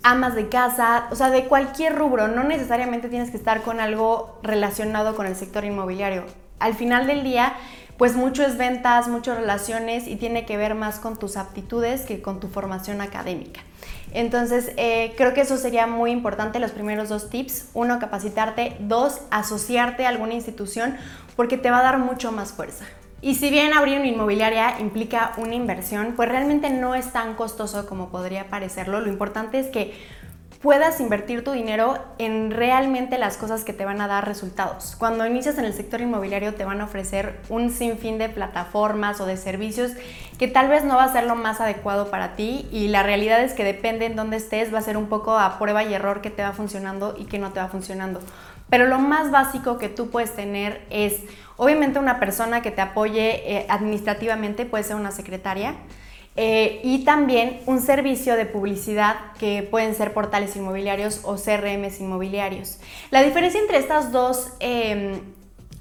amas 0.03 0.35
de 0.35 0.49
casa, 0.49 1.07
o 1.09 1.15
sea, 1.15 1.29
de 1.29 1.45
cualquier 1.45 1.95
rubro. 1.95 2.27
No 2.27 2.43
necesariamente 2.43 3.07
tienes 3.07 3.31
que 3.31 3.37
estar 3.37 3.61
con 3.61 3.79
algo 3.79 4.39
relacionado 4.43 5.15
con 5.15 5.25
el 5.25 5.37
sector 5.37 5.63
inmobiliario 5.63 6.25
al 6.61 6.75
final 6.75 7.07
del 7.07 7.23
día, 7.23 7.53
pues 7.97 8.15
mucho 8.15 8.43
es 8.43 8.57
ventas, 8.57 9.07
mucho 9.07 9.35
relaciones 9.35 10.07
y 10.07 10.15
tiene 10.15 10.45
que 10.45 10.57
ver 10.57 10.75
más 10.75 10.99
con 10.99 11.19
tus 11.19 11.37
aptitudes 11.37 12.01
que 12.01 12.21
con 12.21 12.39
tu 12.39 12.47
formación 12.47 13.01
académica. 13.01 13.61
Entonces, 14.13 14.71
eh, 14.77 15.13
creo 15.17 15.33
que 15.33 15.41
eso 15.41 15.57
sería 15.57 15.87
muy 15.87 16.11
importante, 16.11 16.59
los 16.59 16.71
primeros 16.71 17.09
dos 17.09 17.29
tips. 17.29 17.69
Uno, 17.73 17.99
capacitarte. 17.99 18.75
Dos, 18.79 19.21
asociarte 19.31 20.05
a 20.05 20.09
alguna 20.09 20.33
institución 20.33 20.97
porque 21.35 21.57
te 21.57 21.71
va 21.71 21.79
a 21.79 21.83
dar 21.83 21.99
mucho 21.99 22.31
más 22.31 22.51
fuerza. 22.51 22.85
Y 23.21 23.35
si 23.35 23.51
bien 23.51 23.73
abrir 23.73 23.99
una 23.99 24.07
inmobiliaria 24.07 24.79
implica 24.79 25.33
una 25.37 25.53
inversión, 25.53 26.13
pues 26.15 26.27
realmente 26.27 26.71
no 26.71 26.95
es 26.95 27.13
tan 27.13 27.35
costoso 27.35 27.85
como 27.85 28.09
podría 28.09 28.49
parecerlo. 28.49 28.99
Lo 28.99 29.09
importante 29.09 29.59
es 29.59 29.67
que 29.67 29.93
puedas 30.61 30.99
invertir 30.99 31.43
tu 31.43 31.51
dinero 31.51 31.97
en 32.19 32.51
realmente 32.51 33.17
las 33.17 33.35
cosas 33.37 33.63
que 33.63 33.73
te 33.73 33.83
van 33.83 33.99
a 33.99 34.07
dar 34.07 34.27
resultados. 34.27 34.95
Cuando 34.97 35.25
inicias 35.25 35.57
en 35.57 35.65
el 35.65 35.73
sector 35.73 36.01
inmobiliario 36.01 36.53
te 36.53 36.65
van 36.65 36.81
a 36.81 36.83
ofrecer 36.83 37.39
un 37.49 37.71
sinfín 37.71 38.19
de 38.19 38.29
plataformas 38.29 39.19
o 39.21 39.25
de 39.25 39.37
servicios 39.37 39.91
que 40.37 40.47
tal 40.47 40.67
vez 40.67 40.83
no 40.83 40.95
va 40.95 41.05
a 41.05 41.13
ser 41.13 41.25
lo 41.25 41.35
más 41.35 41.61
adecuado 41.61 42.11
para 42.11 42.35
ti 42.35 42.67
y 42.71 42.89
la 42.89 43.01
realidad 43.01 43.41
es 43.41 43.53
que 43.53 43.63
depende 43.63 44.05
en 44.05 44.15
dónde 44.15 44.37
estés, 44.37 44.73
va 44.73 44.77
a 44.77 44.83
ser 44.83 44.97
un 44.97 45.07
poco 45.07 45.37
a 45.37 45.57
prueba 45.57 45.83
y 45.83 45.93
error 45.93 46.21
que 46.21 46.29
te 46.29 46.43
va 46.43 46.51
funcionando 46.51 47.15
y 47.17 47.25
que 47.25 47.39
no 47.39 47.51
te 47.51 47.59
va 47.59 47.67
funcionando. 47.67 48.19
Pero 48.69 48.85
lo 48.85 48.99
más 48.99 49.31
básico 49.31 49.77
que 49.77 49.89
tú 49.89 50.09
puedes 50.09 50.33
tener 50.33 50.85
es, 50.89 51.23
obviamente, 51.57 51.99
una 51.99 52.19
persona 52.19 52.61
que 52.61 52.71
te 52.71 52.79
apoye 52.79 53.57
eh, 53.57 53.65
administrativamente, 53.67 54.65
puede 54.65 54.85
ser 54.85 54.95
una 54.95 55.11
secretaria, 55.11 55.75
eh, 56.37 56.79
y 56.83 57.03
también 57.03 57.59
un 57.65 57.81
servicio 57.81 58.35
de 58.35 58.45
publicidad 58.45 59.17
que 59.37 59.63
pueden 59.63 59.95
ser 59.95 60.13
portales 60.13 60.55
inmobiliarios 60.55 61.21
o 61.23 61.35
CRMs 61.35 61.99
inmobiliarios. 61.99 62.79
La 63.09 63.21
diferencia 63.21 63.59
entre 63.59 63.77
estas 63.77 64.13
dos 64.13 64.53
em, 64.59 65.19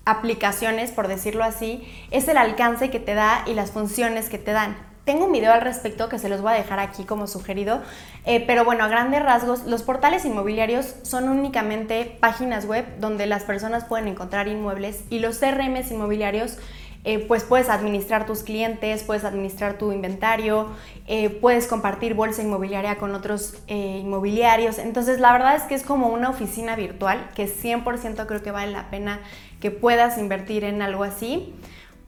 aplicaciones, 0.04 0.90
por 0.90 1.06
decirlo 1.06 1.44
así, 1.44 1.86
es 2.10 2.26
el 2.26 2.36
alcance 2.36 2.90
que 2.90 2.98
te 2.98 3.14
da 3.14 3.44
y 3.46 3.54
las 3.54 3.70
funciones 3.70 4.28
que 4.28 4.38
te 4.38 4.50
dan. 4.50 4.76
Tengo 5.04 5.26
un 5.26 5.32
video 5.32 5.52
al 5.52 5.60
respecto 5.60 6.08
que 6.08 6.18
se 6.18 6.28
los 6.28 6.42
voy 6.42 6.52
a 6.52 6.56
dejar 6.56 6.78
aquí 6.78 7.04
como 7.04 7.26
sugerido, 7.26 7.80
eh, 8.26 8.44
pero 8.46 8.64
bueno, 8.64 8.84
a 8.84 8.88
grandes 8.88 9.22
rasgos, 9.22 9.64
los 9.64 9.82
portales 9.82 10.24
inmobiliarios 10.24 10.94
son 11.02 11.28
únicamente 11.28 12.16
páginas 12.20 12.66
web 12.66 12.84
donde 12.98 13.26
las 13.26 13.44
personas 13.44 13.84
pueden 13.84 14.08
encontrar 14.08 14.46
inmuebles 14.46 15.04
y 15.10 15.20
los 15.20 15.38
CRMs 15.38 15.90
inmobiliarios 15.90 16.58
eh, 17.02 17.18
pues 17.26 17.44
puedes 17.44 17.70
administrar 17.70 18.26
tus 18.26 18.42
clientes, 18.42 19.02
puedes 19.04 19.24
administrar 19.24 19.78
tu 19.78 19.90
inventario, 19.90 20.68
eh, 21.06 21.30
puedes 21.30 21.66
compartir 21.66 22.14
bolsa 22.14 22.42
inmobiliaria 22.42 22.98
con 22.98 23.14
otros 23.14 23.54
eh, 23.68 24.00
inmobiliarios. 24.02 24.78
Entonces 24.78 25.18
la 25.18 25.32
verdad 25.32 25.56
es 25.56 25.62
que 25.62 25.74
es 25.74 25.82
como 25.82 26.08
una 26.08 26.28
oficina 26.28 26.76
virtual 26.76 27.30
que 27.34 27.46
100% 27.46 28.26
creo 28.26 28.42
que 28.42 28.50
vale 28.50 28.72
la 28.72 28.90
pena 28.90 29.20
que 29.60 29.70
puedas 29.70 30.18
invertir 30.18 30.64
en 30.64 30.82
algo 30.82 31.04
así 31.04 31.54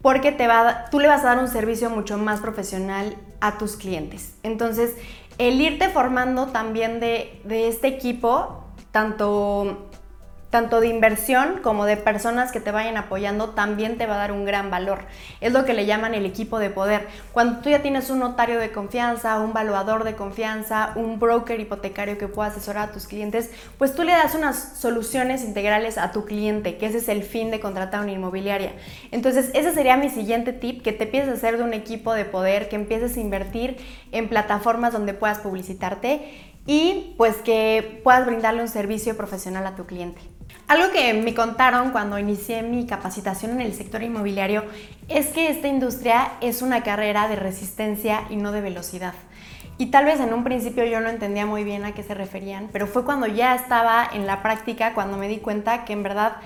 porque 0.03 0.33
te 0.33 0.49
va, 0.49 0.87
tú 0.91 1.01
le 1.01 1.09
vas 1.09 1.23
a 1.23 1.29
dar 1.29 1.39
un 1.39 1.49
servicio 1.49 1.89
mucho 1.89 2.19
más 2.19 2.41
profesional 2.41 3.17
a 3.41 3.57
tus 3.57 3.77
clientes. 3.77 4.35
Entonces 4.43 4.95
el 5.39 5.61
irte 5.61 5.89
formando 5.89 6.49
también 6.49 7.01
de, 7.01 7.41
de 7.45 7.69
este 7.69 7.89
equipo, 7.89 8.65
tanto 8.91 9.91
tanto 10.53 10.83
de 10.83 10.89
inversión 10.89 11.61
como 11.63 11.87
de 11.87 11.97
personas 11.97 12.53
que 12.53 12.61
te 12.61 12.71
vayan 12.71 12.99
apoyando, 12.99 13.49
también 13.53 13.97
te 13.97 14.05
va 14.05 14.17
a 14.17 14.19
dar 14.19 14.33
un 14.33 14.45
gran 14.45 14.71
valor. 14.71 15.07
Es 15.41 15.51
lo 15.55 15.65
que 15.65 15.73
le 15.73 15.87
llaman 15.87 16.13
el 16.13 16.27
equipo 16.27 16.59
de 16.59 16.69
poder. 16.69 17.09
Cuando 17.33 17.61
tú 17.61 17.71
ya 17.71 17.81
tienes 17.81 18.11
un 18.11 18.19
notario 18.19 18.59
de 18.59 18.71
confianza, 18.71 19.41
un 19.41 19.55
valuador 19.55 20.05
de 20.05 20.15
confianza, 20.15 20.93
un 20.95 21.19
broker 21.19 21.59
hipotecario 21.59 22.19
que 22.19 22.29
pueda 22.29 22.51
asesorar 22.51 22.91
a 22.91 22.93
tus 22.93 23.07
clientes, 23.07 23.51
pues 23.79 23.95
tú 23.95 24.03
le 24.03 24.13
das 24.13 24.35
unas 24.35 24.77
soluciones 24.77 25.43
integrales 25.43 25.97
a 25.97 26.13
tu 26.13 26.27
cliente, 26.27 26.77
que 26.77 26.85
ese 26.85 26.99
es 26.99 27.09
el 27.09 27.23
fin 27.23 27.51
de 27.51 27.59
contratar 27.59 28.03
una 28.03 28.13
inmobiliaria. 28.13 28.73
Entonces, 29.11 29.51
ese 29.55 29.73
sería 29.73 29.97
mi 29.97 30.11
siguiente 30.11 30.53
tip, 30.53 30.83
que 30.83 30.93
te 30.93 31.05
empieces 31.05 31.31
a 31.31 31.33
hacer 31.33 31.57
de 31.57 31.65
un 31.65 31.73
equipo 31.73 32.13
de 32.13 32.27
poder, 32.27 32.69
que 32.69 32.77
empieces 32.77 33.17
a 33.17 33.21
invertir 33.21 33.79
en 34.13 34.29
plataformas 34.29 34.93
donde 34.93 35.15
puedas 35.15 35.39
publicitarte 35.39 36.53
y 36.67 37.15
pues 37.17 37.37
que 37.37 38.01
puedas 38.05 38.27
brindarle 38.27 38.63
un 38.63 38.69
servicio 38.69 39.17
profesional 39.17 39.67
a 39.67 39.75
tu 39.75 39.87
cliente. 39.87 40.21
Algo 40.69 40.91
que 40.91 41.13
me 41.13 41.35
contaron 41.35 41.91
cuando 41.91 42.19
inicié 42.19 42.63
mi 42.63 42.87
capacitación 42.87 43.53
en 43.53 43.61
el 43.61 43.75
sector 43.75 44.03
inmobiliario 44.03 44.65
es 45.09 45.29
que 45.29 45.51
esta 45.51 45.69
industria 45.69 46.33
es 46.41 46.63
una 46.63 46.83
carrera 46.83 47.29
de 47.29 47.37
resistencia 47.37 48.23
y 48.31 48.37
no 48.37 48.53
de 48.53 48.63
velocidad. 48.63 49.15
Y 49.79 49.87
tal 49.87 50.05
vez 50.05 50.21
en 50.21 50.33
un 50.33 50.45
principio 50.45 50.85
yo 50.85 51.01
no 51.01 51.09
entendía 51.09 51.45
muy 51.45 51.65
bien 51.65 51.85
a 51.85 51.93
qué 51.93 52.03
se 52.03 52.15
referían, 52.15 52.69
pero 52.73 52.87
fue 52.87 53.05
cuando 53.05 53.27
ya 53.27 53.55
estaba 53.55 54.09
en 54.13 54.27
la 54.27 54.43
práctica 54.43 54.95
cuando 54.95 55.17
me 55.17 55.29
di 55.29 55.39
cuenta 55.39 55.85
que 55.85 55.93
en 55.93 56.03
verdad 56.03 56.37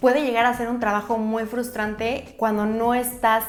puede 0.00 0.22
llegar 0.22 0.46
a 0.46 0.56
ser 0.56 0.68
un 0.68 0.80
trabajo 0.80 1.16
muy 1.16 1.44
frustrante 1.44 2.34
cuando 2.36 2.66
no 2.66 2.94
estás 2.94 3.44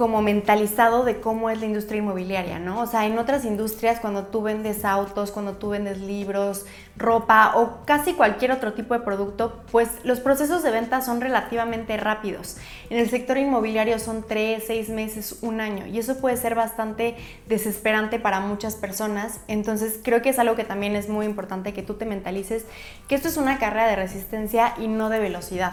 como 0.00 0.22
mentalizado 0.22 1.04
de 1.04 1.20
cómo 1.20 1.50
es 1.50 1.60
la 1.60 1.66
industria 1.66 1.98
inmobiliaria, 1.98 2.58
¿no? 2.58 2.80
O 2.80 2.86
sea, 2.86 3.04
en 3.04 3.18
otras 3.18 3.44
industrias, 3.44 4.00
cuando 4.00 4.28
tú 4.28 4.40
vendes 4.40 4.86
autos, 4.86 5.30
cuando 5.30 5.56
tú 5.58 5.68
vendes 5.68 5.98
libros, 5.98 6.64
ropa 6.96 7.52
o 7.56 7.84
casi 7.86 8.12
cualquier 8.12 8.52
otro 8.52 8.74
tipo 8.74 8.94
de 8.94 9.00
producto, 9.00 9.62
pues 9.70 9.88
los 10.04 10.20
procesos 10.20 10.62
de 10.62 10.70
venta 10.70 11.00
son 11.00 11.20
relativamente 11.20 11.96
rápidos. 11.96 12.58
En 12.90 12.98
el 12.98 13.08
sector 13.08 13.38
inmobiliario 13.38 13.98
son 13.98 14.24
tres, 14.26 14.64
seis 14.66 14.90
meses, 14.90 15.38
un 15.40 15.60
año, 15.60 15.86
y 15.86 15.98
eso 15.98 16.18
puede 16.18 16.36
ser 16.36 16.54
bastante 16.54 17.16
desesperante 17.48 18.18
para 18.18 18.40
muchas 18.40 18.74
personas. 18.74 19.40
Entonces, 19.48 19.98
creo 20.02 20.20
que 20.20 20.28
es 20.28 20.38
algo 20.38 20.56
que 20.56 20.64
también 20.64 20.94
es 20.94 21.08
muy 21.08 21.24
importante 21.24 21.72
que 21.72 21.82
tú 21.82 21.94
te 21.94 22.04
mentalices 22.04 22.64
que 23.08 23.14
esto 23.14 23.28
es 23.28 23.36
una 23.36 23.58
carrera 23.58 23.86
de 23.86 23.96
resistencia 23.96 24.74
y 24.78 24.88
no 24.88 25.08
de 25.08 25.20
velocidad. 25.20 25.72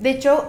De 0.00 0.10
hecho, 0.10 0.46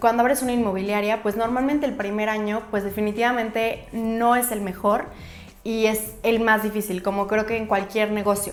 cuando 0.00 0.20
abres 0.20 0.42
una 0.42 0.52
inmobiliaria, 0.52 1.22
pues 1.22 1.34
normalmente 1.34 1.86
el 1.86 1.94
primer 1.94 2.28
año, 2.28 2.62
pues 2.70 2.84
definitivamente 2.84 3.86
no 3.92 4.36
es 4.36 4.52
el 4.52 4.60
mejor 4.60 5.06
y 5.64 5.86
es 5.86 6.12
el 6.22 6.40
más 6.40 6.62
difícil, 6.62 7.02
como 7.02 7.26
creo 7.26 7.46
que 7.46 7.56
en 7.56 7.66
cualquier 7.66 8.10
negocio. 8.10 8.52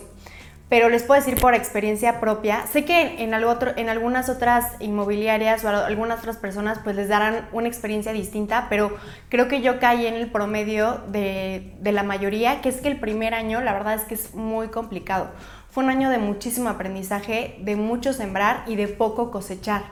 Pero 0.69 0.89
les 0.89 1.01
puedo 1.01 1.19
decir 1.19 1.39
por 1.41 1.55
experiencia 1.55 2.19
propia, 2.19 2.67
sé 2.71 2.85
que 2.85 3.23
en, 3.23 3.33
en 3.33 3.89
algunas 3.89 4.29
otras 4.29 4.73
inmobiliarias 4.79 5.65
o 5.65 5.69
algunas 5.69 6.19
otras 6.19 6.38
personas 6.38 6.79
pues 6.83 6.95
les 6.95 7.09
darán 7.09 7.49
una 7.51 7.67
experiencia 7.67 8.13
distinta, 8.13 8.67
pero 8.69 8.95
creo 9.29 9.47
que 9.47 9.61
yo 9.61 9.79
caí 9.79 10.05
en 10.05 10.13
el 10.13 10.29
promedio 10.29 11.01
de, 11.07 11.73
de 11.81 11.91
la 11.91 12.03
mayoría, 12.03 12.61
que 12.61 12.69
es 12.69 12.81
que 12.81 12.88
el 12.88 12.99
primer 12.99 13.33
año 13.33 13.61
la 13.61 13.73
verdad 13.73 13.95
es 13.95 14.03
que 14.03 14.13
es 14.13 14.35
muy 14.35 14.67
complicado. 14.67 15.31
Fue 15.71 15.83
un 15.83 15.89
año 15.89 16.11
de 16.11 16.19
muchísimo 16.19 16.69
aprendizaje, 16.69 17.57
de 17.61 17.75
mucho 17.75 18.13
sembrar 18.13 18.63
y 18.67 18.75
de 18.75 18.88
poco 18.88 19.31
cosechar. 19.31 19.83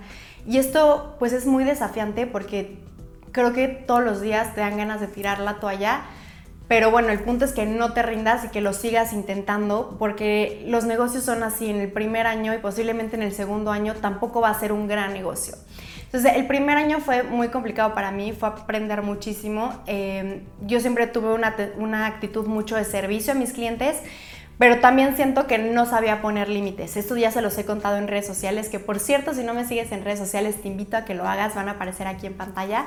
Y 0.45 0.59
esto 0.59 1.15
pues 1.17 1.33
es 1.33 1.47
muy 1.47 1.63
desafiante 1.63 2.27
porque 2.27 2.77
creo 3.31 3.51
que 3.51 3.67
todos 3.67 4.03
los 4.03 4.21
días 4.21 4.53
te 4.55 4.61
dan 4.61 4.77
ganas 4.77 5.01
de 5.01 5.07
tirar 5.07 5.39
la 5.39 5.59
toalla, 5.59 6.01
pero 6.67 6.91
bueno, 6.91 7.09
el 7.09 7.19
punto 7.19 7.45
es 7.45 7.53
que 7.53 7.65
no 7.65 7.93
te 7.93 8.03
rindas 8.03 8.45
y 8.45 8.49
que 8.49 8.61
lo 8.61 8.73
sigas 8.73 9.13
intentando 9.13 9.95
porque 9.97 10.63
los 10.67 10.83
negocios 10.83 11.23
son 11.23 11.43
así 11.43 11.69
en 11.69 11.77
el 11.77 11.91
primer 11.91 12.27
año 12.27 12.53
y 12.53 12.57
posiblemente 12.57 13.15
en 13.15 13.23
el 13.23 13.33
segundo 13.33 13.71
año 13.71 13.93
tampoco 13.95 14.41
va 14.41 14.49
a 14.49 14.59
ser 14.59 14.71
un 14.71 14.87
gran 14.87 15.13
negocio. 15.13 15.55
Entonces, 16.03 16.33
el 16.35 16.47
primer 16.47 16.77
año 16.77 16.99
fue 16.99 17.23
muy 17.23 17.49
complicado 17.49 17.93
para 17.93 18.11
mí, 18.11 18.31
fue 18.31 18.47
aprender 18.47 19.01
muchísimo. 19.01 19.81
Eh, 19.87 20.41
yo 20.61 20.79
siempre 20.79 21.07
tuve 21.07 21.33
una, 21.33 21.55
una 21.77 22.05
actitud 22.05 22.47
mucho 22.47 22.77
de 22.77 22.85
servicio 22.85 23.33
a 23.33 23.35
mis 23.35 23.51
clientes, 23.51 23.97
pero 24.57 24.79
también 24.79 25.15
siento 25.15 25.47
que 25.47 25.57
no 25.57 25.85
sabía 25.85 26.21
poner 26.21 26.47
límites. 26.47 26.95
Esto 26.95 27.17
ya 27.17 27.29
se 27.31 27.41
los 27.41 27.57
he 27.57 27.65
contado 27.65 27.97
en 27.97 28.07
redes 28.07 28.25
sociales, 28.25 28.69
que 28.69 28.79
por 28.79 28.99
cierto, 28.99 29.33
si 29.33 29.43
no 29.43 29.53
me 29.53 29.65
sigues 29.65 29.91
en 29.91 30.03
redes 30.03 30.19
sociales, 30.19 30.61
te 30.61 30.69
invito 30.69 30.95
a 30.97 31.03
que 31.03 31.13
lo 31.13 31.27
hagas, 31.27 31.55
van 31.55 31.67
a 31.67 31.73
aparecer 31.73 32.07
aquí 32.07 32.25
en 32.25 32.35
pantalla. 32.35 32.85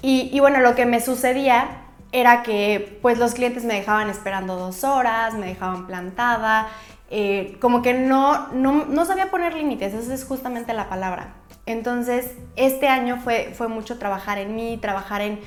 Y, 0.00 0.38
bueno, 0.38 0.60
lo 0.60 0.74
que 0.74 0.86
me 0.86 1.00
sucedía 1.00 1.68
era 2.12 2.42
que 2.42 2.98
pues 3.02 3.18
los 3.18 3.34
clientes 3.34 3.64
me 3.64 3.74
dejaban 3.74 4.08
esperando 4.08 4.56
dos 4.56 4.84
horas, 4.84 5.34
me 5.34 5.46
dejaban 5.46 5.86
plantada, 5.86 6.68
eh, 7.10 7.56
como 7.60 7.82
que 7.82 7.94
no, 7.94 8.48
no, 8.52 8.86
no 8.86 9.04
sabía 9.04 9.30
poner 9.30 9.54
límites, 9.54 9.94
esa 9.94 10.14
es 10.14 10.24
justamente 10.24 10.72
la 10.74 10.88
palabra. 10.88 11.34
Entonces, 11.66 12.32
este 12.56 12.88
año 12.88 13.18
fue, 13.22 13.52
fue 13.54 13.68
mucho 13.68 13.98
trabajar 13.98 14.38
en 14.38 14.54
mí, 14.54 14.78
trabajar 14.80 15.20
en 15.20 15.40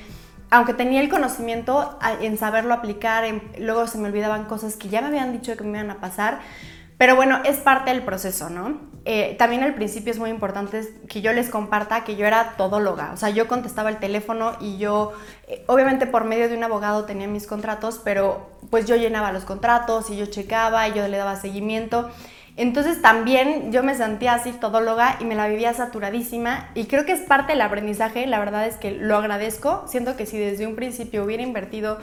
aunque 0.52 0.74
tenía 0.74 1.00
el 1.00 1.08
conocimiento 1.08 1.98
en 2.20 2.36
saberlo 2.36 2.74
aplicar, 2.74 3.24
luego 3.58 3.86
se 3.86 3.96
me 3.96 4.08
olvidaban 4.08 4.44
cosas 4.44 4.76
que 4.76 4.90
ya 4.90 5.00
me 5.00 5.06
habían 5.06 5.32
dicho 5.32 5.56
que 5.56 5.64
me 5.64 5.78
iban 5.78 5.90
a 5.90 5.98
pasar, 5.98 6.40
pero 7.02 7.16
bueno, 7.16 7.40
es 7.44 7.56
parte 7.56 7.90
del 7.90 8.04
proceso, 8.04 8.48
¿no? 8.48 8.78
Eh, 9.04 9.34
también 9.36 9.64
al 9.64 9.74
principio 9.74 10.12
es 10.12 10.20
muy 10.20 10.30
importante 10.30 10.88
que 11.08 11.20
yo 11.20 11.32
les 11.32 11.48
comparta 11.48 12.04
que 12.04 12.14
yo 12.14 12.26
era 12.26 12.54
todóloga, 12.56 13.10
o 13.12 13.16
sea, 13.16 13.30
yo 13.30 13.48
contestaba 13.48 13.90
el 13.90 13.96
teléfono 13.96 14.52
y 14.60 14.78
yo, 14.78 15.10
eh, 15.48 15.64
obviamente 15.66 16.06
por 16.06 16.22
medio 16.22 16.48
de 16.48 16.56
un 16.56 16.62
abogado 16.62 17.04
tenía 17.04 17.26
mis 17.26 17.48
contratos, 17.48 18.00
pero 18.04 18.52
pues 18.70 18.86
yo 18.86 18.94
llenaba 18.94 19.32
los 19.32 19.42
contratos 19.42 20.10
y 20.10 20.16
yo 20.16 20.26
checaba 20.26 20.86
y 20.86 20.92
yo 20.92 21.08
le 21.08 21.16
daba 21.16 21.34
seguimiento. 21.34 22.08
Entonces 22.56 23.00
también 23.00 23.72
yo 23.72 23.82
me 23.82 23.94
sentía 23.94 24.34
así 24.34 24.52
todóloga 24.52 25.16
y 25.20 25.24
me 25.24 25.34
la 25.34 25.48
vivía 25.48 25.72
saturadísima 25.72 26.68
y 26.74 26.84
creo 26.84 27.06
que 27.06 27.12
es 27.12 27.20
parte 27.20 27.52
del 27.52 27.62
aprendizaje, 27.62 28.26
la 28.26 28.38
verdad 28.38 28.66
es 28.66 28.76
que 28.76 28.90
lo 28.90 29.16
agradezco, 29.16 29.84
siento 29.86 30.16
que 30.16 30.26
si 30.26 30.36
desde 30.36 30.66
un 30.66 30.76
principio 30.76 31.24
hubiera 31.24 31.42
invertido 31.42 31.98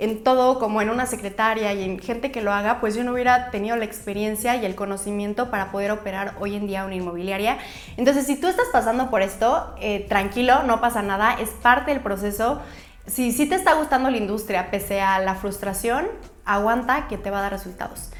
en 0.00 0.24
todo 0.24 0.58
como 0.58 0.82
en 0.82 0.90
una 0.90 1.06
secretaria 1.06 1.72
y 1.72 1.84
en 1.84 2.00
gente 2.00 2.32
que 2.32 2.40
lo 2.40 2.52
haga, 2.52 2.80
pues 2.80 2.96
yo 2.96 3.04
no 3.04 3.12
hubiera 3.12 3.52
tenido 3.52 3.76
la 3.76 3.84
experiencia 3.84 4.56
y 4.56 4.66
el 4.66 4.74
conocimiento 4.74 5.50
para 5.52 5.70
poder 5.70 5.92
operar 5.92 6.34
hoy 6.40 6.56
en 6.56 6.66
día 6.66 6.84
una 6.84 6.96
inmobiliaria. 6.96 7.58
Entonces 7.96 8.26
si 8.26 8.34
tú 8.34 8.48
estás 8.48 8.66
pasando 8.72 9.08
por 9.08 9.22
esto, 9.22 9.72
eh, 9.80 10.04
tranquilo, 10.08 10.64
no 10.64 10.80
pasa 10.80 11.02
nada, 11.02 11.34
es 11.34 11.50
parte 11.50 11.92
del 11.92 12.00
proceso. 12.00 12.60
Si 13.06 13.30
sí 13.30 13.44
si 13.44 13.48
te 13.48 13.54
está 13.54 13.74
gustando 13.74 14.10
la 14.10 14.16
industria, 14.16 14.72
pese 14.72 15.00
a 15.00 15.20
la 15.20 15.36
frustración, 15.36 16.08
aguanta 16.44 17.06
que 17.06 17.18
te 17.18 17.30
va 17.30 17.38
a 17.38 17.42
dar 17.42 17.52
resultados. 17.52 18.10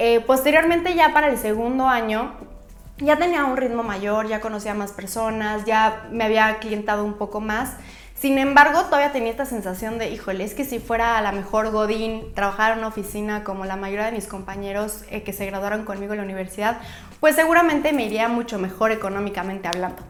Eh, 0.00 0.20
posteriormente 0.20 0.94
ya 0.94 1.12
para 1.12 1.28
el 1.28 1.38
segundo 1.38 1.88
año 1.88 2.32
ya 2.98 3.16
tenía 3.16 3.44
un 3.44 3.56
ritmo 3.56 3.82
mayor, 3.82 4.28
ya 4.28 4.40
conocía 4.40 4.72
más 4.72 4.92
personas, 4.92 5.64
ya 5.64 6.06
me 6.12 6.22
había 6.22 6.58
clientado 6.60 7.04
un 7.04 7.14
poco 7.14 7.40
más. 7.40 7.74
Sin 8.14 8.38
embargo, 8.38 8.84
todavía 8.84 9.10
tenía 9.10 9.30
esta 9.30 9.44
sensación 9.44 9.98
de, 9.98 10.10
híjole, 10.10 10.44
es 10.44 10.54
que 10.54 10.64
si 10.64 10.78
fuera 10.78 11.18
a 11.18 11.22
la 11.22 11.32
mejor 11.32 11.70
Godín, 11.70 12.32
trabajar 12.34 12.72
en 12.72 12.78
una 12.78 12.88
oficina 12.88 13.42
como 13.42 13.64
la 13.64 13.76
mayoría 13.76 14.06
de 14.06 14.12
mis 14.12 14.28
compañeros 14.28 15.02
eh, 15.10 15.22
que 15.22 15.32
se 15.32 15.46
graduaron 15.46 15.84
conmigo 15.84 16.12
en 16.12 16.18
la 16.18 16.24
universidad, 16.24 16.78
pues 17.18 17.34
seguramente 17.34 17.92
me 17.92 18.06
iría 18.06 18.28
mucho 18.28 18.58
mejor 18.58 18.92
económicamente 18.92 19.66
hablando. 19.66 20.02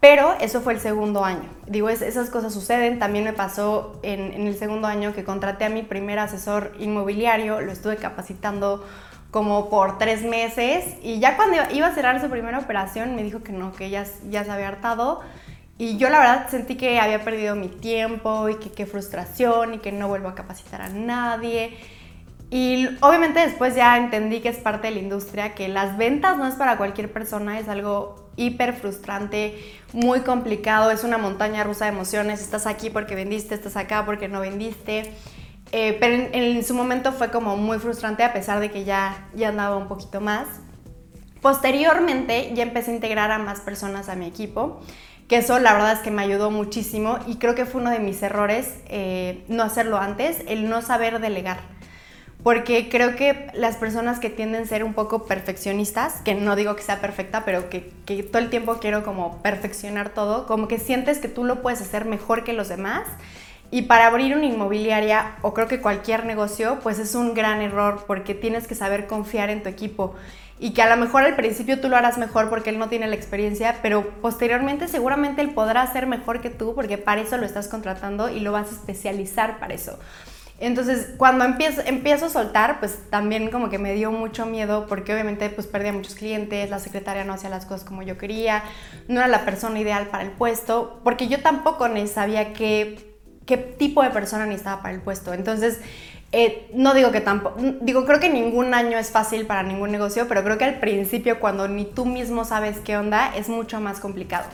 Pero 0.00 0.34
eso 0.40 0.60
fue 0.60 0.72
el 0.72 0.80
segundo 0.80 1.24
año. 1.24 1.48
Digo, 1.66 1.88
esas 1.88 2.30
cosas 2.30 2.54
suceden. 2.54 2.98
También 2.98 3.24
me 3.24 3.32
pasó 3.32 4.00
en, 4.02 4.32
en 4.32 4.46
el 4.46 4.56
segundo 4.56 4.88
año 4.88 5.12
que 5.12 5.24
contraté 5.24 5.66
a 5.66 5.68
mi 5.68 5.82
primer 5.82 6.18
asesor 6.18 6.72
inmobiliario, 6.78 7.60
lo 7.60 7.70
estuve 7.70 7.96
capacitando 7.96 8.84
como 9.30 9.70
por 9.70 9.98
tres 9.98 10.22
meses 10.22 10.96
y 11.02 11.20
ya 11.20 11.36
cuando 11.36 11.56
iba 11.72 11.86
a 11.86 11.94
cerrar 11.94 12.20
su 12.20 12.28
primera 12.28 12.58
operación 12.58 13.14
me 13.14 13.22
dijo 13.22 13.42
que 13.42 13.52
no, 13.52 13.72
que 13.72 13.90
ya, 13.90 14.04
ya 14.28 14.44
se 14.44 14.50
había 14.50 14.68
hartado 14.68 15.20
y 15.80 15.96
yo 15.96 16.10
la 16.10 16.18
verdad 16.18 16.50
sentí 16.50 16.76
que 16.76 17.00
había 17.00 17.24
perdido 17.24 17.56
mi 17.56 17.68
tiempo 17.68 18.50
y 18.50 18.56
que 18.56 18.70
qué 18.70 18.84
frustración 18.84 19.72
y 19.72 19.78
que 19.78 19.92
no 19.92 20.08
vuelvo 20.08 20.28
a 20.28 20.34
capacitar 20.34 20.82
a 20.82 20.90
nadie. 20.90 21.74
Y 22.50 22.86
obviamente 23.00 23.40
después 23.40 23.74
ya 23.76 23.96
entendí 23.96 24.40
que 24.40 24.50
es 24.50 24.58
parte 24.58 24.88
de 24.88 24.94
la 24.96 25.00
industria, 25.00 25.54
que 25.54 25.68
las 25.68 25.96
ventas 25.96 26.36
no 26.36 26.46
es 26.46 26.56
para 26.56 26.76
cualquier 26.76 27.10
persona, 27.10 27.58
es 27.58 27.66
algo 27.66 28.28
hiper 28.36 28.74
frustrante, 28.74 29.58
muy 29.94 30.20
complicado, 30.20 30.90
es 30.90 31.02
una 31.02 31.16
montaña 31.16 31.64
rusa 31.64 31.86
de 31.86 31.92
emociones, 31.92 32.42
estás 32.42 32.66
aquí 32.66 32.90
porque 32.90 33.14
vendiste, 33.14 33.54
estás 33.54 33.76
acá 33.76 34.04
porque 34.04 34.28
no 34.28 34.40
vendiste. 34.40 35.14
Eh, 35.72 35.96
pero 36.00 36.28
en, 36.32 36.64
su 36.64 36.74
momento 36.74 37.12
fue 37.12 37.30
como 37.30 37.56
muy 37.56 37.78
frustrante 37.78 38.24
a 38.24 38.32
pesar 38.32 38.60
de 38.60 38.70
que 38.70 38.84
ya, 38.84 39.28
ya 39.34 39.48
andaba 39.48 39.76
un 39.76 39.88
poquito 39.88 40.20
más. 40.20 40.48
Posteriormente 41.40 42.50
ya 42.54 42.62
empecé 42.62 42.90
a 42.90 42.94
integrar 42.94 43.30
a 43.30 43.38
más 43.38 43.60
personas 43.60 44.08
a 44.08 44.16
mi 44.16 44.26
equipo, 44.26 44.80
que 45.28 45.38
eso 45.38 45.58
la 45.58 45.72
verdad 45.72 45.92
es 45.92 46.00
que 46.00 46.10
me 46.10 46.22
ayudó 46.22 46.50
muchísimo 46.50 47.18
y 47.26 47.36
creo 47.36 47.54
que 47.54 47.64
fue 47.64 47.80
uno 47.80 47.90
de 47.90 48.00
mis 48.00 48.22
errores 48.22 48.74
eh, 48.88 49.44
no 49.48 49.62
hacerlo 49.62 49.98
antes, 49.98 50.42
el 50.48 50.68
no 50.68 50.82
saber 50.82 51.20
delegar. 51.20 51.58
Porque 52.42 52.88
creo 52.88 53.16
que 53.16 53.48
las 53.52 53.76
personas 53.76 54.18
que 54.18 54.30
tienden 54.30 54.62
a 54.62 54.66
ser 54.66 54.82
un 54.82 54.94
poco 54.94 55.26
perfeccionistas, 55.26 56.22
que 56.22 56.34
no 56.34 56.56
digo 56.56 56.74
que 56.74 56.82
sea 56.82 57.00
perfecta, 57.00 57.44
pero 57.44 57.68
que, 57.68 57.92
que 58.06 58.22
todo 58.22 58.38
el 58.38 58.48
tiempo 58.48 58.78
quiero 58.80 59.04
como 59.04 59.42
perfeccionar 59.42 60.10
todo, 60.10 60.46
como 60.46 60.66
que 60.66 60.78
sientes 60.78 61.18
que 61.18 61.28
tú 61.28 61.44
lo 61.44 61.60
puedes 61.60 61.82
hacer 61.82 62.06
mejor 62.06 62.42
que 62.42 62.54
los 62.54 62.68
demás 62.68 63.06
y 63.70 63.82
para 63.82 64.06
abrir 64.06 64.34
una 64.34 64.46
inmobiliaria 64.46 65.36
o 65.42 65.54
creo 65.54 65.68
que 65.68 65.80
cualquier 65.80 66.24
negocio, 66.24 66.80
pues 66.82 66.98
es 66.98 67.14
un 67.14 67.34
gran 67.34 67.62
error 67.62 68.04
porque 68.06 68.34
tienes 68.34 68.66
que 68.66 68.74
saber 68.74 69.06
confiar 69.06 69.50
en 69.50 69.62
tu 69.62 69.68
equipo. 69.68 70.14
y 70.62 70.74
que 70.74 70.82
a 70.82 70.94
lo 70.94 71.02
mejor 71.02 71.22
al 71.22 71.36
principio 71.36 71.80
tú 71.80 71.88
lo 71.88 71.96
harás 71.96 72.18
mejor 72.18 72.50
porque 72.50 72.68
él 72.68 72.78
no 72.78 72.90
tiene 72.90 73.06
la 73.06 73.14
experiencia, 73.14 73.76
pero 73.80 74.06
posteriormente 74.20 74.88
seguramente 74.88 75.40
él 75.40 75.54
podrá 75.54 75.80
hacer 75.80 76.06
mejor 76.06 76.42
que 76.42 76.50
tú 76.50 76.74
porque 76.74 76.98
para 76.98 77.22
eso 77.22 77.38
lo 77.38 77.46
estás 77.46 77.66
contratando 77.66 78.28
y 78.28 78.40
lo 78.40 78.52
vas 78.52 78.68
a 78.68 78.74
especializar 78.74 79.58
para 79.58 79.72
eso. 79.72 79.98
Entonces, 80.58 81.14
cuando 81.16 81.46
empiezo, 81.46 81.80
empiezo 81.86 82.26
a 82.26 82.28
soltar, 82.28 82.78
pues 82.78 82.98
también 83.08 83.50
como 83.50 83.70
que 83.70 83.78
me 83.78 83.94
dio 83.94 84.12
mucho 84.12 84.44
miedo 84.44 84.84
porque 84.86 85.14
obviamente 85.14 85.48
pues 85.48 85.66
perdía 85.66 85.94
muchos 85.94 86.14
clientes, 86.14 86.68
la 86.68 86.78
secretaria 86.78 87.24
no 87.24 87.32
hacía 87.32 87.48
las 87.48 87.64
cosas 87.64 87.84
como 87.84 88.02
yo 88.02 88.18
quería, 88.18 88.62
no 89.08 89.20
era 89.20 89.28
la 89.28 89.46
persona 89.46 89.80
ideal 89.80 90.08
para 90.08 90.24
el 90.24 90.32
puesto, 90.32 91.00
porque 91.02 91.28
yo 91.28 91.40
tampoco 91.40 91.88
sabía 92.06 92.52
qué, 92.52 93.09
qué 93.46 93.56
tipo 93.56 94.02
de 94.02 94.10
persona 94.10 94.46
necesitaba 94.46 94.82
para 94.82 94.94
el 94.94 95.00
puesto. 95.00 95.32
Entonces, 95.32 95.80
eh, 96.32 96.70
no 96.74 96.94
digo 96.94 97.10
que 97.10 97.20
tampoco, 97.20 97.56
digo, 97.80 98.04
creo 98.04 98.20
que 98.20 98.28
ningún 98.28 98.72
año 98.72 98.98
es 98.98 99.10
fácil 99.10 99.46
para 99.46 99.64
ningún 99.64 99.90
negocio, 99.90 100.28
pero 100.28 100.44
creo 100.44 100.58
que 100.58 100.64
al 100.64 100.78
principio 100.78 101.40
cuando 101.40 101.66
ni 101.66 101.84
tú 101.84 102.06
mismo 102.06 102.44
sabes 102.44 102.78
qué 102.78 102.96
onda 102.96 103.34
es 103.34 103.48
mucho 103.48 103.80
más 103.80 103.98
complicado. 103.98 104.46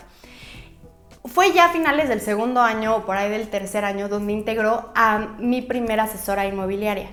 Fue 1.25 1.53
ya 1.53 1.67
a 1.67 1.69
finales 1.71 2.09
del 2.09 2.21
segundo 2.21 2.63
año 2.63 2.97
o 2.97 3.05
por 3.05 3.17
ahí 3.17 3.31
del 3.31 3.49
tercer 3.49 3.85
año 3.85 4.09
donde 4.09 4.33
integró 4.33 4.93
a 4.95 5.35
mi 5.39 5.61
primera 5.61 6.05
asesora 6.05 6.47
inmobiliaria. 6.47 7.11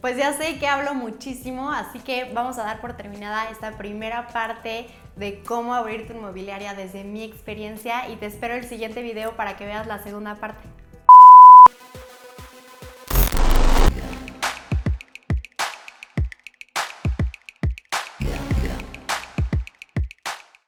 Pues 0.00 0.16
ya 0.16 0.32
sé 0.32 0.58
que 0.58 0.66
hablo 0.66 0.94
muchísimo, 0.94 1.70
así 1.70 1.98
que 1.98 2.30
vamos 2.32 2.58
a 2.58 2.64
dar 2.64 2.80
por 2.80 2.94
terminada 2.94 3.50
esta 3.50 3.72
primera 3.72 4.28
parte 4.28 4.86
de 5.20 5.42
cómo 5.42 5.74
abrir 5.74 6.06
tu 6.06 6.14
inmobiliaria 6.14 6.72
desde 6.72 7.04
mi 7.04 7.22
experiencia 7.22 8.08
y 8.08 8.16
te 8.16 8.24
espero 8.24 8.54
el 8.54 8.64
siguiente 8.64 9.02
video 9.02 9.36
para 9.36 9.58
que 9.58 9.66
veas 9.66 9.86
la 9.86 10.02
segunda 10.02 10.36
parte. 10.36 10.66